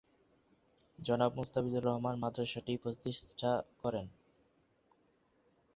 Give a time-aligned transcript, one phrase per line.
[0.99, 3.51] জনাব মোস্তাফিজুর রহমান মাদ্রাসাটি প্রতিষ্ঠা
[3.81, 4.07] করেন।